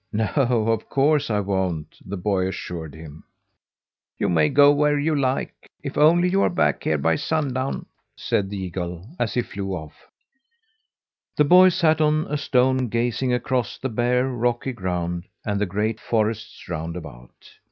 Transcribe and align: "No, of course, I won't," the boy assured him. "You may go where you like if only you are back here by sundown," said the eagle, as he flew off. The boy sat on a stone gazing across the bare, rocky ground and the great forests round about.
"No, 0.11 0.23
of 0.35 0.89
course, 0.89 1.29
I 1.29 1.41
won't," 1.41 1.97
the 2.03 2.17
boy 2.17 2.47
assured 2.47 2.95
him. 2.95 3.23
"You 4.17 4.29
may 4.29 4.49
go 4.49 4.71
where 4.71 4.97
you 4.99 5.15
like 5.15 5.53
if 5.83 5.95
only 5.95 6.27
you 6.27 6.41
are 6.41 6.49
back 6.49 6.83
here 6.83 6.97
by 6.97 7.17
sundown," 7.17 7.85
said 8.15 8.49
the 8.49 8.57
eagle, 8.57 9.05
as 9.19 9.35
he 9.35 9.43
flew 9.43 9.73
off. 9.73 9.93
The 11.37 11.43
boy 11.45 11.69
sat 11.69 12.01
on 12.01 12.25
a 12.27 12.37
stone 12.37 12.89
gazing 12.89 13.31
across 13.31 13.77
the 13.77 13.89
bare, 13.89 14.27
rocky 14.27 14.71
ground 14.73 15.25
and 15.45 15.61
the 15.61 15.67
great 15.67 15.99
forests 15.99 16.67
round 16.67 16.95
about. 16.95 17.51